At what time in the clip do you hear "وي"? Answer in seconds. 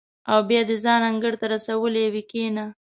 2.13-2.23